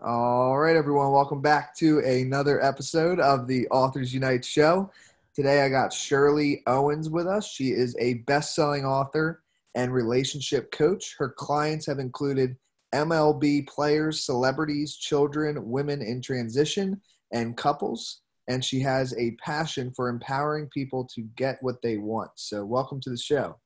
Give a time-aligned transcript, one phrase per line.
[0.00, 4.92] All right, everyone, welcome back to another episode of the Authors Unite show.
[5.34, 7.50] Today I got Shirley Owens with us.
[7.50, 9.42] She is a best selling author
[9.74, 11.16] and relationship coach.
[11.18, 12.56] Her clients have included
[12.94, 17.00] MLB players, celebrities, children, women in transition,
[17.32, 18.20] and couples.
[18.46, 22.30] And she has a passion for empowering people to get what they want.
[22.36, 23.56] So, welcome to the show.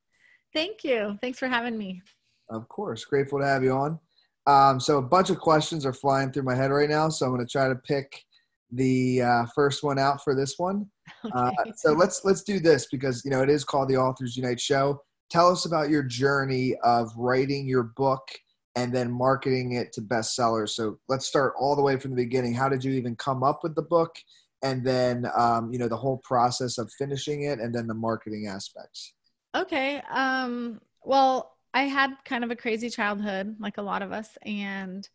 [0.54, 1.18] Thank you.
[1.20, 2.00] Thanks for having me.
[2.48, 3.04] Of course.
[3.04, 4.00] Grateful to have you on.
[4.46, 7.32] Um, so a bunch of questions are flying through my head right now, so I'm
[7.32, 8.24] going to try to pick
[8.73, 10.87] the uh, first one out for this one.
[11.34, 11.70] Uh, okay.
[11.70, 14.60] Uh, so let's let's do this because you know it is called the Authors Unite
[14.60, 15.01] Show.
[15.30, 18.27] Tell us about your journey of writing your book
[18.74, 20.70] and then marketing it to bestsellers.
[20.70, 22.54] So let's start all the way from the beginning.
[22.54, 24.16] How did you even come up with the book?
[24.62, 28.48] And then um, you know the whole process of finishing it, and then the marketing
[28.48, 29.15] aspects.
[29.54, 30.02] Okay.
[30.10, 34.36] Um, well, I had kind of a crazy childhood, like a lot of us.
[34.42, 35.08] And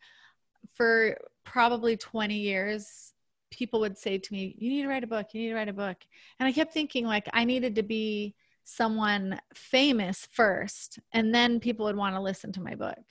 [0.74, 3.12] for probably 20 years,
[3.50, 5.28] people would say to me, You need to write a book.
[5.32, 5.96] You need to write a book.
[6.38, 8.34] And I kept thinking, like, I needed to be
[8.64, 13.02] someone famous first, and then people would want to listen to my book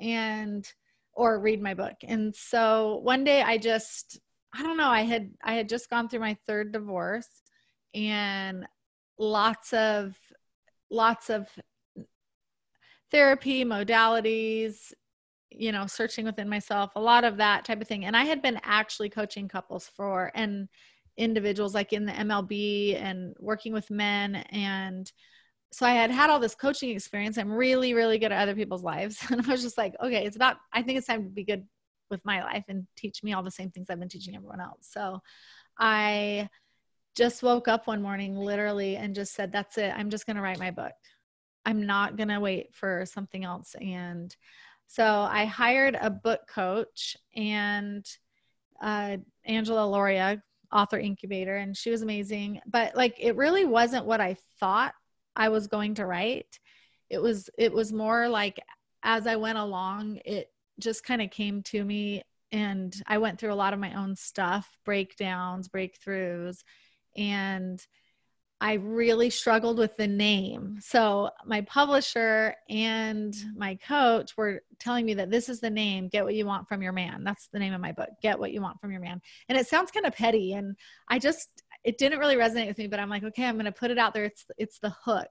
[0.00, 0.70] and
[1.12, 1.94] or read my book.
[2.02, 4.20] And so one day I just,
[4.52, 7.28] I don't know, I had I had just gone through my third divorce
[7.94, 8.66] and
[9.18, 10.16] lots of
[10.90, 11.48] lots of
[13.10, 14.92] therapy modalities
[15.50, 18.04] you know searching within myself a lot of that type of thing.
[18.04, 20.68] And i had been actually coaching couples for and
[21.16, 24.36] individuals like in the mlb and working with men.
[24.50, 25.10] And
[25.72, 27.38] so i had had all this coaching experience.
[27.38, 29.18] I'm really really good at other people's lives.
[29.30, 31.64] And i was just like okay it's about i think it's time to be good
[32.10, 34.88] with my life and teach me all the same things i've been teaching everyone else.
[34.90, 35.20] So
[35.78, 36.48] i
[37.16, 39.90] just woke up one morning literally and just said that's it.
[39.96, 40.92] I'm just going to write my book
[41.66, 43.74] I'm not going to wait for something else.
[43.80, 44.34] And
[44.86, 48.06] so I hired a book coach and
[48.80, 50.40] uh, Angela Lauria,
[50.72, 52.60] author incubator, and she was amazing.
[52.66, 54.94] But like, it really wasn't what I thought
[55.34, 56.58] I was going to write.
[57.10, 58.58] It was, it was more like
[59.02, 62.22] as I went along, it just kind of came to me
[62.52, 66.62] and I went through a lot of my own stuff, breakdowns, breakthroughs,
[67.16, 67.84] and
[68.60, 70.78] I really struggled with the name.
[70.80, 76.24] So my publisher and my coach were telling me that this is the name, Get
[76.24, 77.22] What You Want from Your Man.
[77.22, 79.20] That's the name of my book, Get What You Want from Your Man.
[79.48, 80.74] And it sounds kind of petty and
[81.08, 83.72] I just it didn't really resonate with me, but I'm like, okay, I'm going to
[83.72, 84.24] put it out there.
[84.24, 85.28] It's it's the hook.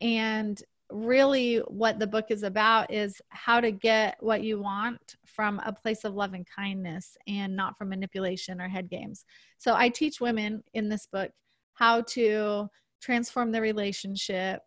[0.00, 5.58] And really what the book is about is how to get what you want from
[5.64, 9.24] a place of love and kindness and not from manipulation or head games.
[9.56, 11.30] So I teach women in this book
[11.74, 12.68] how to
[13.00, 14.62] transform the relationship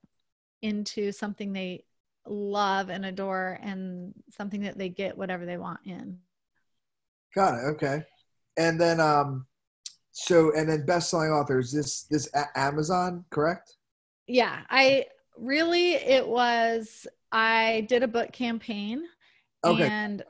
[0.61, 1.83] into something they
[2.27, 6.19] love and adore and something that they get whatever they want in.
[7.35, 7.67] Got it.
[7.75, 8.03] Okay.
[8.57, 9.45] And then, um,
[10.11, 13.75] so, and then best-selling authors, this, this Amazon, correct?
[14.27, 14.61] Yeah.
[14.69, 15.05] I
[15.37, 19.03] really, it was, I did a book campaign
[19.63, 19.87] okay.
[19.87, 20.23] and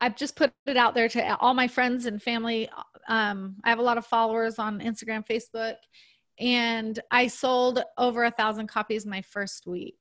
[0.00, 2.70] I've just put it out there to all my friends and family.
[3.08, 5.76] Um, I have a lot of followers on Instagram, Facebook,
[6.38, 9.96] and I sold over a thousand copies my first week.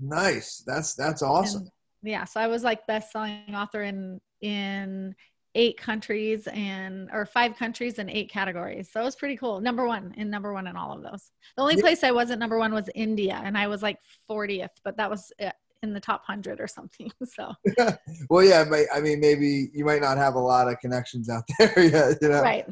[0.00, 0.62] Nice.
[0.66, 1.62] That's that's awesome.
[1.62, 1.70] And
[2.02, 5.14] yeah, so I was like best selling author in in
[5.54, 8.90] eight countries and or five countries and eight categories.
[8.92, 9.60] So it was pretty cool.
[9.60, 11.30] Number one and number one in all of those.
[11.56, 13.98] The only place I wasn't number one was India, and I was like
[14.30, 17.10] 40th, but that was it in the top hundred or something.
[17.26, 17.52] So,
[18.30, 21.84] well, yeah, I mean, maybe you might not have a lot of connections out there
[21.84, 22.42] yet, you know?
[22.42, 22.66] Right.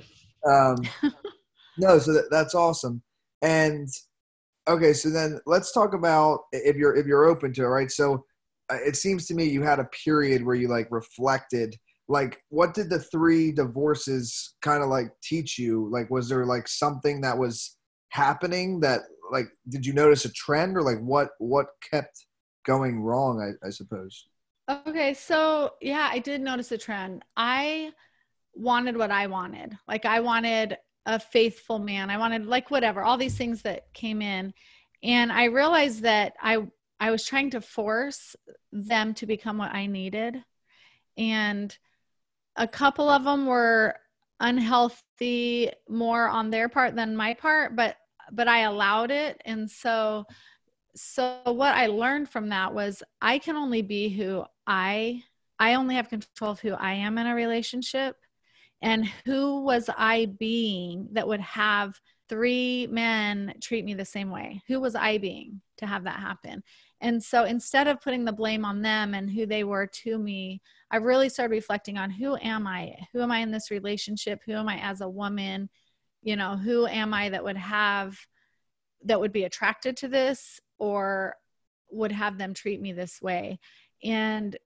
[0.48, 0.76] Um,
[1.78, 3.02] no, so that, that's awesome.
[3.42, 3.88] And
[4.68, 7.90] okay, so then let's talk about if you're if you're open to it, right?
[7.90, 8.24] So
[8.70, 11.76] uh, it seems to me you had a period where you like reflected
[12.08, 16.68] like what did the three divorces kind of like teach you like was there like
[16.68, 17.76] something that was
[18.10, 19.00] happening that
[19.32, 22.26] like did you notice a trend or like what what kept
[22.66, 24.26] going wrong, I, I suppose.
[24.68, 27.24] Okay, so yeah, I did notice a trend.
[27.36, 27.92] I
[28.54, 29.78] wanted what I wanted.
[29.86, 30.76] Like I wanted
[31.06, 32.10] a faithful man.
[32.10, 34.52] I wanted like whatever, all these things that came in.
[35.02, 36.66] And I realized that I
[36.98, 38.34] I was trying to force
[38.72, 40.42] them to become what I needed.
[41.16, 41.76] And
[42.56, 43.94] a couple of them were
[44.40, 47.96] unhealthy more on their part than my part, but
[48.32, 49.40] but I allowed it.
[49.44, 50.24] And so
[50.96, 55.22] so what i learned from that was i can only be who i
[55.58, 58.16] i only have control of who i am in a relationship
[58.82, 64.62] and who was i being that would have three men treat me the same way.
[64.68, 66.62] Who was I being to have that happen?
[67.00, 70.62] And so instead of putting the blame on them and who they were to me,
[70.90, 72.94] I really started reflecting on who am I?
[73.12, 74.40] Who am I in this relationship?
[74.46, 75.68] Who am I as a woman?
[76.22, 78.18] You know, who am I that would have
[79.04, 81.36] that would be attracted to this or
[81.90, 83.58] would have them treat me this way?
[84.02, 84.56] And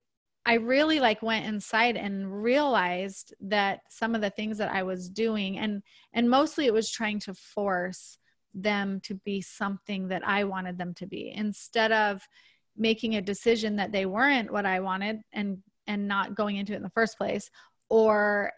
[0.45, 5.09] I really like went inside and realized that some of the things that I was
[5.09, 8.17] doing and and mostly it was trying to force
[8.53, 12.27] them to be something that I wanted them to be instead of
[12.75, 16.77] making a decision that they weren't what I wanted and and not going into it
[16.77, 17.49] in the first place
[17.89, 18.51] or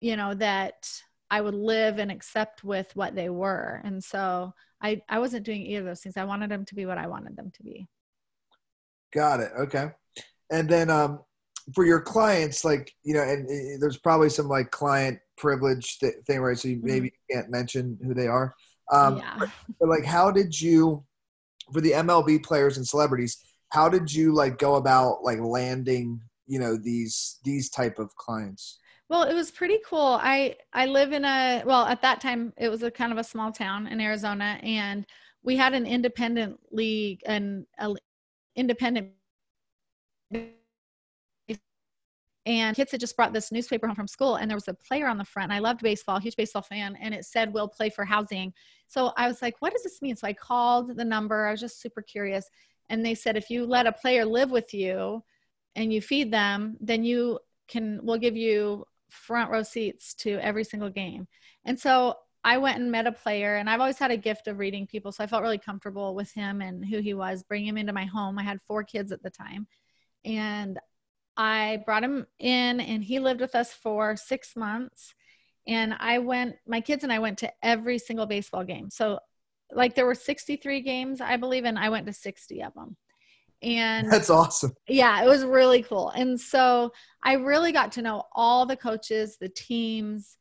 [0.00, 0.88] you know that
[1.30, 4.54] I would live and accept with what they were and so
[4.84, 7.08] I I wasn't doing either of those things I wanted them to be what I
[7.08, 7.86] wanted them to be
[9.12, 9.90] got it okay
[10.52, 11.20] and then um
[11.74, 16.14] for your clients like you know and, and there's probably some like client privilege th-
[16.26, 16.86] thing right so you mm-hmm.
[16.86, 18.54] maybe can't mention who they are
[18.92, 19.36] um, yeah.
[19.38, 19.50] but,
[19.80, 21.04] but like, how did you,
[21.72, 23.38] for the MLB players and celebrities,
[23.70, 28.78] how did you like go about like landing, you know, these these type of clients?
[29.08, 30.18] Well, it was pretty cool.
[30.20, 33.24] I I live in a well at that time it was a kind of a
[33.24, 35.06] small town in Arizona, and
[35.42, 37.66] we had an independent league and
[38.56, 39.12] independent
[42.46, 45.06] and kids had just brought this newspaper home from school and there was a player
[45.06, 47.88] on the front and i loved baseball huge baseball fan and it said we'll play
[47.88, 48.52] for housing
[48.86, 51.60] so i was like what does this mean so i called the number i was
[51.60, 52.48] just super curious
[52.90, 55.22] and they said if you let a player live with you
[55.74, 60.64] and you feed them then you can we'll give you front row seats to every
[60.64, 61.26] single game
[61.64, 62.14] and so
[62.44, 65.12] i went and met a player and i've always had a gift of reading people
[65.12, 68.04] so i felt really comfortable with him and who he was bring him into my
[68.04, 69.66] home i had four kids at the time
[70.24, 70.78] and
[71.36, 75.14] I brought him in and he lived with us for six months.
[75.66, 78.90] And I went, my kids and I went to every single baseball game.
[78.90, 79.18] So,
[79.72, 82.96] like, there were 63 games, I believe, and I went to 60 of them.
[83.64, 84.74] And that's awesome.
[84.86, 86.10] Yeah, it was really cool.
[86.10, 90.36] And so I really got to know all the coaches, the teams,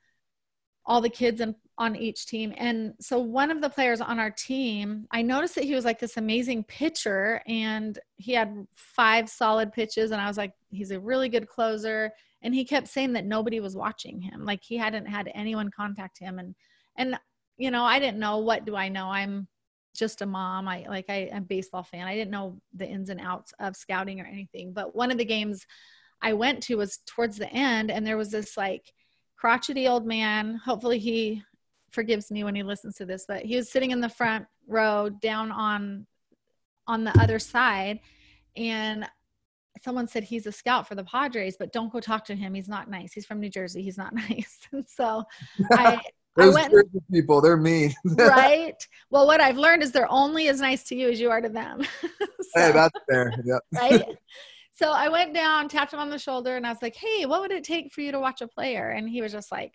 [0.85, 2.53] all the kids and on each team.
[2.57, 5.99] And so one of the players on our team, I noticed that he was like
[5.99, 10.11] this amazing pitcher and he had five solid pitches.
[10.11, 12.11] And I was like, he's a really good closer.
[12.41, 14.45] And he kept saying that nobody was watching him.
[14.45, 16.37] Like he hadn't had anyone contact him.
[16.37, 16.53] And,
[16.95, 17.17] and,
[17.57, 19.07] you know, I didn't know what do I know?
[19.07, 19.47] I'm
[19.95, 20.67] just a mom.
[20.67, 22.07] I like, I, I'm a baseball fan.
[22.07, 24.73] I didn't know the ins and outs of scouting or anything.
[24.73, 25.65] But one of the games
[26.21, 28.91] I went to was towards the end and there was this like,
[29.37, 30.55] crotchety old man.
[30.55, 31.43] Hopefully he
[31.91, 35.09] forgives me when he listens to this, but he was sitting in the front row
[35.09, 36.07] down on
[36.87, 37.99] on the other side
[38.55, 39.05] and
[39.81, 42.53] someone said he's a scout for the Padres, but don't go talk to him.
[42.53, 43.13] He's not nice.
[43.13, 43.81] He's from New Jersey.
[43.81, 44.59] He's not nice.
[44.71, 45.23] And so
[45.71, 45.99] I
[46.35, 46.73] Those went,
[47.11, 47.93] people, they're mean.
[48.05, 48.75] right.
[49.11, 51.49] Well, what I've learned is they're only as nice to you as you are to
[51.49, 51.83] them.
[52.01, 52.17] so,
[52.55, 53.31] hey, that's fair.
[53.45, 53.61] Yep.
[53.73, 54.05] right.
[54.71, 57.41] So I went down, tapped him on the shoulder, and I was like, Hey, what
[57.41, 58.89] would it take for you to watch a player?
[58.89, 59.73] And he was just like,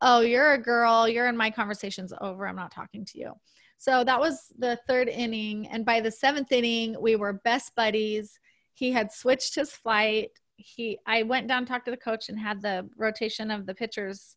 [0.00, 3.32] oh, you're a girl, you're in my conversation's over, I'm not talking to you.
[3.78, 5.66] So that was the third inning.
[5.68, 8.38] And by the seventh inning, we were best buddies.
[8.72, 10.30] He had switched his flight.
[10.56, 14.36] He I went down, talked to the coach, and had the rotation of the pitchers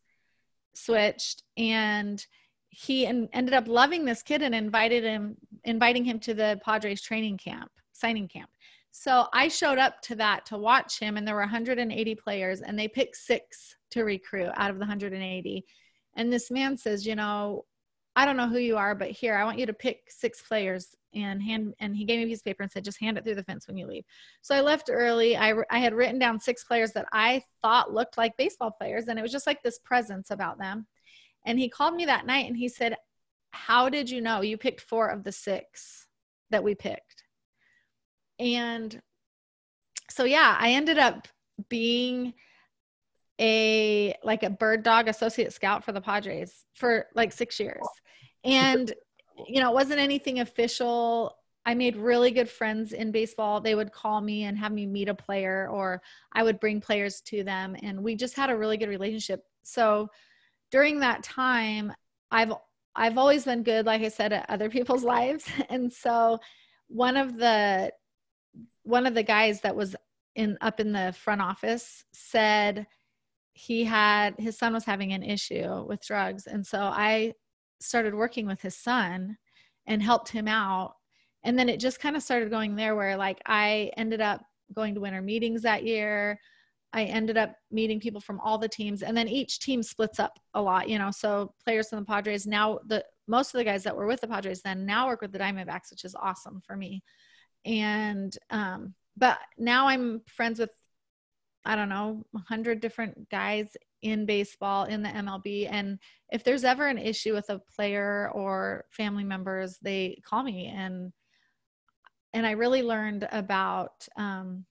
[0.74, 1.42] switched.
[1.56, 2.24] And
[2.70, 7.02] he en- ended up loving this kid and invited him, inviting him to the Padres
[7.02, 8.50] training camp, signing camp.
[8.90, 12.78] So I showed up to that to watch him, and there were 180 players, and
[12.78, 15.64] they picked six to recruit out of the 180.
[16.16, 17.64] And this man says, you know,
[18.18, 20.96] I don't know who you are, but here I want you to pick six players
[21.14, 21.74] and hand.
[21.78, 23.44] And he gave me a piece of paper and said, just hand it through the
[23.44, 24.02] fence when you leave.
[24.42, 25.36] So I left early.
[25.36, 29.20] I I had written down six players that I thought looked like baseball players, and
[29.20, 30.88] it was just like this presence about them.
[31.46, 32.96] And he called me that night and he said,
[33.52, 36.08] "How did you know you picked four of the six
[36.50, 37.22] that we picked?"
[38.40, 39.00] And
[40.10, 41.28] so yeah, I ended up
[41.68, 42.34] being
[43.40, 47.86] a like a bird dog associate scout for the Padres for like 6 years.
[48.44, 48.92] And
[49.46, 51.36] you know, it wasn't anything official.
[51.64, 53.60] I made really good friends in baseball.
[53.60, 56.00] They would call me and have me meet a player or
[56.32, 59.42] I would bring players to them and we just had a really good relationship.
[59.62, 60.08] So
[60.70, 61.92] during that time,
[62.30, 62.52] I've
[62.96, 65.44] I've always been good like I said at other people's lives.
[65.68, 66.40] And so
[66.88, 67.92] one of the
[68.82, 69.94] one of the guys that was
[70.34, 72.86] in up in the front office said
[73.58, 76.46] he had his son was having an issue with drugs.
[76.46, 77.32] And so i
[77.80, 79.36] started working with his son
[79.86, 80.94] and helped him out.
[81.44, 84.42] And then it just kind of started going there where like i ended up
[84.74, 86.38] going to winter meetings that year.
[86.92, 89.02] I ended up meeting people from all the teams.
[89.02, 91.10] And then each team splits up a lot you know?
[91.10, 94.28] So players from the padres now the most of the guys that were with the
[94.28, 97.02] Padres then now work with the Diamondbacks, which is awesome for me.
[97.64, 100.70] And um, but now I'm friends with
[101.64, 105.98] I don't know, 100 different guys in baseball in the MLB and
[106.30, 111.12] if there's ever an issue with a player or family members, they call me and
[112.34, 114.66] and I really learned about um,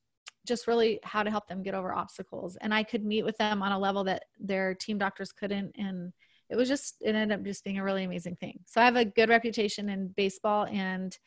[0.45, 2.55] just really how to help them get over obstacles.
[2.61, 5.75] And I could meet with them on a level that their team doctors couldn't.
[5.77, 6.13] And
[6.49, 8.59] it was just, it ended up just being a really amazing thing.
[8.65, 11.17] So I have a good reputation in baseball and,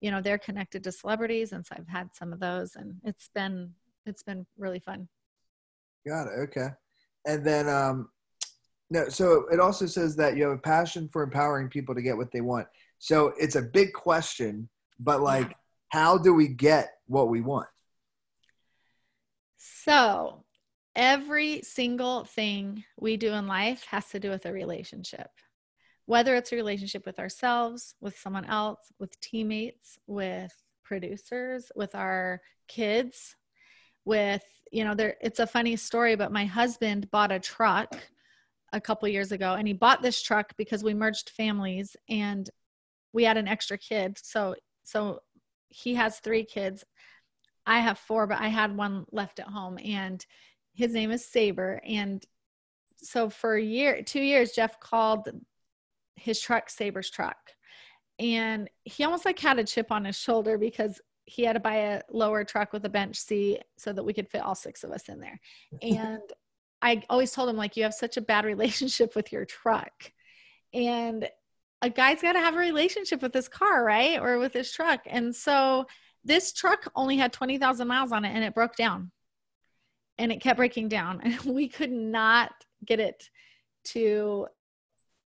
[0.00, 1.52] you know, they're connected to celebrities.
[1.52, 3.74] And so I've had some of those and it's been,
[4.06, 5.08] it's been really fun.
[6.06, 6.38] Got it.
[6.44, 6.68] Okay.
[7.26, 8.10] And then, um,
[8.90, 12.16] no, so it also says that you have a passion for empowering people to get
[12.16, 12.66] what they want.
[12.98, 14.68] So it's a big question,
[15.00, 15.54] but like, yeah.
[15.88, 17.68] how do we get what we want?
[19.56, 20.44] So
[20.94, 25.30] every single thing we do in life has to do with a relationship.
[26.06, 30.52] Whether it's a relationship with ourselves, with someone else, with teammates, with
[30.84, 33.36] producers, with our kids,
[34.04, 37.94] with you know there it's a funny story but my husband bought a truck
[38.74, 42.50] a couple years ago and he bought this truck because we merged families and
[43.12, 44.18] we had an extra kid.
[44.20, 45.20] So so
[45.68, 46.84] he has three kids.
[47.66, 50.24] I have four but i had one left at home and
[50.74, 51.80] his name is saber.
[51.86, 52.22] And
[52.96, 55.28] so for a year two years jeff called
[56.16, 57.36] his truck saber's truck.
[58.18, 61.76] And he almost like had a chip on his shoulder because he had to buy
[61.76, 64.90] a lower truck with a bench seat so that we could fit all six of
[64.90, 65.40] us in there.
[65.80, 66.22] And
[66.82, 70.12] I always told him, like, you have such a bad relationship with your truck.
[70.72, 71.28] And
[71.80, 74.20] a guy's got to have a relationship with his car, right?
[74.20, 75.00] Or with his truck.
[75.06, 75.86] And so
[76.24, 79.10] this truck only had 20,000 miles on it and it broke down
[80.18, 81.20] and it kept breaking down.
[81.22, 82.52] And we could not
[82.84, 83.28] get it
[83.86, 84.46] to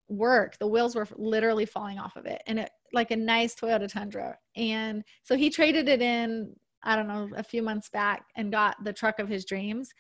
[0.08, 0.58] work.
[0.60, 2.42] The wheels were literally falling off of it.
[2.46, 4.38] And it like a nice Toyota Tundra.
[4.56, 8.84] And so he traded it in, I don't know, a few months back and got
[8.84, 9.94] the truck of his dreams.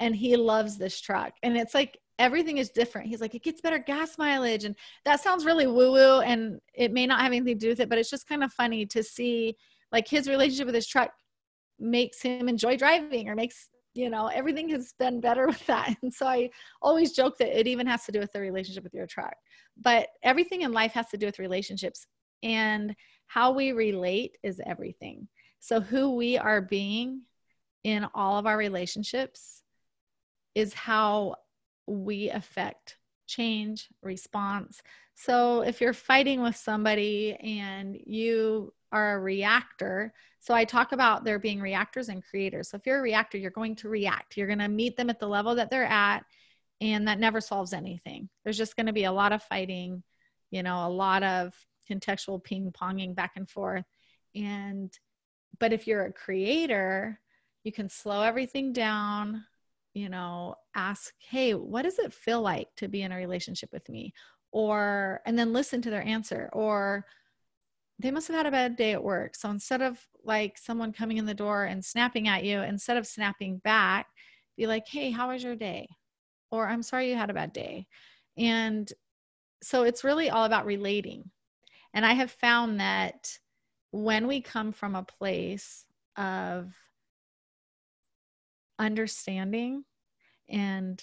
[0.00, 1.32] And he loves this truck.
[1.42, 3.08] And it's like everything is different.
[3.08, 4.64] He's like, it gets better gas mileage.
[4.64, 6.20] And that sounds really woo woo.
[6.20, 8.52] And it may not have anything to do with it, but it's just kind of
[8.52, 9.56] funny to see
[9.92, 11.10] like his relationship with his truck
[11.78, 16.12] makes him enjoy driving or makes you know everything has been better with that and
[16.12, 16.48] so i
[16.82, 19.34] always joke that it even has to do with the relationship with your truck
[19.76, 22.06] but everything in life has to do with relationships
[22.42, 22.94] and
[23.26, 25.28] how we relate is everything
[25.60, 27.22] so who we are being
[27.84, 29.62] in all of our relationships
[30.54, 31.34] is how
[31.86, 34.82] we affect change response
[35.14, 41.24] so if you're fighting with somebody and you are a reactor so I talk about
[41.24, 42.70] there being reactors and creators.
[42.70, 44.36] So if you're a reactor, you're going to react.
[44.36, 46.24] You're going to meet them at the level that they're at,
[46.80, 48.28] and that never solves anything.
[48.44, 50.02] There's just going to be a lot of fighting,
[50.50, 51.52] you know, a lot of
[51.90, 53.84] contextual ping ponging back and forth.
[54.34, 54.92] And
[55.58, 57.20] but if you're a creator,
[57.64, 59.44] you can slow everything down,
[59.94, 63.88] you know, ask, hey, what does it feel like to be in a relationship with
[63.88, 64.12] me?
[64.52, 66.48] Or, and then listen to their answer.
[66.52, 67.04] Or,
[67.98, 69.34] they must have had a bad day at work.
[69.34, 73.06] So instead of like someone coming in the door and snapping at you, instead of
[73.06, 74.06] snapping back,
[74.56, 75.88] be like, hey, how was your day?
[76.50, 77.86] Or I'm sorry you had a bad day.
[78.36, 78.90] And
[79.62, 81.30] so it's really all about relating.
[81.94, 83.38] And I have found that
[83.90, 85.84] when we come from a place
[86.16, 86.74] of
[88.78, 89.84] understanding
[90.48, 91.02] and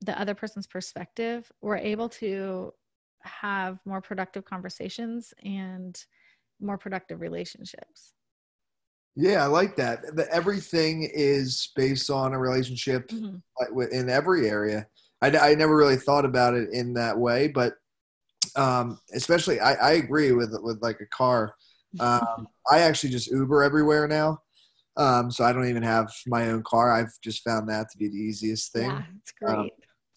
[0.00, 2.72] the other person's perspective, we're able to
[3.20, 6.04] have more productive conversations and
[6.60, 8.14] more productive relationships.
[9.14, 10.16] Yeah, I like that.
[10.16, 13.80] The, everything is based on a relationship mm-hmm.
[13.92, 14.86] in every area.
[15.20, 17.74] I, I never really thought about it in that way, but
[18.56, 21.54] um, especially I, I agree with with like a car.
[22.00, 24.38] Um, I actually just Uber everywhere now,
[24.96, 26.92] um, so I don't even have my own car.
[26.92, 28.90] I've just found that to be the easiest thing.
[28.90, 29.56] Yeah, it's great.
[29.56, 29.70] Um,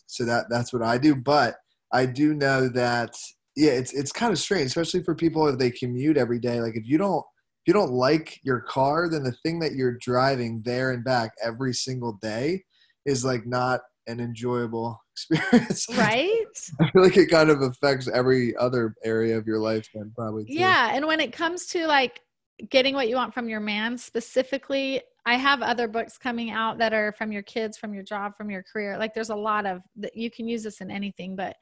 [0.08, 1.16] so that that's what I do.
[1.16, 1.56] But
[1.92, 3.16] I do know that
[3.56, 6.62] yeah, it's it's kind of strange, especially for people if they commute every day.
[6.62, 7.24] Like if you don't
[7.66, 11.32] if you don't like your car, then the thing that you're driving there and back
[11.44, 12.64] every single day
[13.06, 15.88] is like not an enjoyable experience.
[15.98, 16.45] Right?
[16.80, 20.46] I feel like it kind of affects every other area of your life then probably.
[20.46, 20.54] Too.
[20.54, 20.92] Yeah.
[20.94, 22.22] And when it comes to like
[22.70, 26.94] getting what you want from your man specifically, I have other books coming out that
[26.94, 28.98] are from your kids, from your job, from your career.
[28.98, 31.56] Like there's a lot of that you can use this in anything, but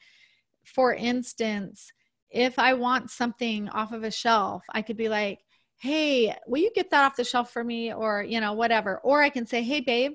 [0.64, 1.92] for instance,
[2.30, 5.40] if I want something off of a shelf, I could be like,
[5.78, 7.94] hey, will you get that off the shelf for me?
[7.94, 9.00] Or, you know, whatever.
[9.00, 10.14] Or I can say, hey, babe,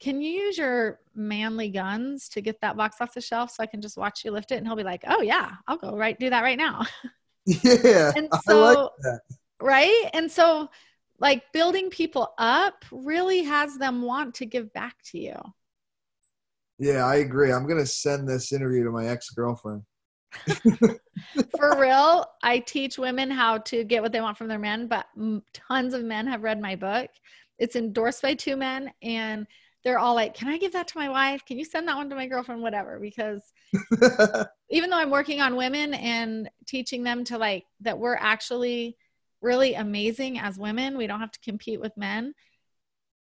[0.00, 3.66] can you use your manly guns to get that box off the shelf so I
[3.66, 4.56] can just watch you lift it?
[4.56, 6.84] And he'll be like, oh, yeah, I'll go right do that right now.
[7.48, 8.10] Yeah.
[8.16, 9.20] And so, like that.
[9.60, 10.10] right?
[10.12, 10.68] And so,
[11.20, 15.36] like, building people up really has them want to give back to you.
[16.80, 17.52] Yeah, I agree.
[17.52, 19.82] I'm going to send this interview to my ex girlfriend.
[21.56, 25.06] For real, I teach women how to get what they want from their men, but
[25.54, 27.10] tons of men have read my book.
[27.60, 29.46] It's endorsed by two men, and
[29.86, 31.44] they're all like, Can I give that to my wife?
[31.46, 32.60] Can you send that one to my girlfriend?
[32.60, 32.98] Whatever.
[32.98, 33.40] Because
[34.70, 38.96] even though I'm working on women and teaching them to like that we're actually
[39.40, 42.34] really amazing as women, we don't have to compete with men.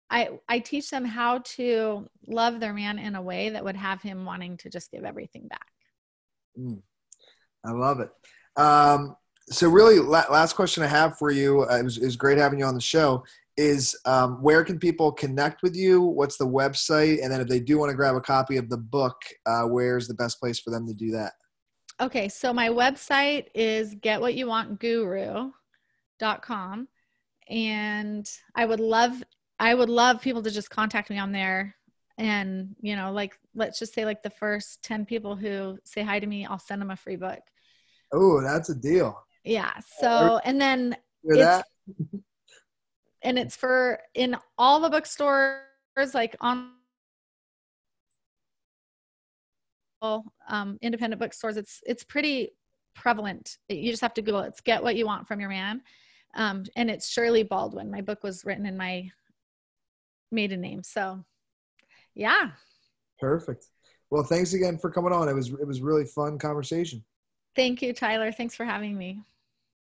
[0.09, 4.01] I, I teach them how to love their man in a way that would have
[4.01, 5.67] him wanting to just give everything back.
[6.59, 6.81] Mm,
[7.63, 8.09] I love it.
[8.59, 9.15] Um,
[9.51, 12.39] so, really, la- last question I have for you uh, it, was, it was great
[12.39, 13.23] having you on the show.
[13.57, 16.01] Is um, where can people connect with you?
[16.01, 17.23] What's the website?
[17.23, 20.07] And then, if they do want to grab a copy of the book, uh, where's
[20.07, 21.33] the best place for them to do that?
[22.01, 26.87] Okay, so my website is getwhatyouwantguru.com
[27.47, 29.23] and I would love
[29.59, 31.75] I would love people to just contact me on there
[32.17, 36.19] and you know like let's just say like the first 10 people who say hi
[36.19, 37.39] to me I'll send them a free book.
[38.13, 39.17] Oh, that's a deal.
[39.43, 39.71] Yeah.
[39.99, 41.63] So and then it's?
[43.25, 45.59] And it's for in all the bookstores
[46.13, 46.69] like on
[50.47, 52.51] um, independent bookstores it's it's pretty
[52.95, 54.47] prevalent you just have to google it.
[54.47, 55.81] it's get what you want from your man
[56.35, 59.09] um, and it's shirley baldwin my book was written in my
[60.31, 61.23] maiden name so
[62.13, 62.51] yeah
[63.17, 63.67] Perfect.
[64.09, 65.29] Well, thanks again for coming on.
[65.29, 67.03] It was it was really fun conversation.
[67.55, 69.21] thank you tyler thanks for having me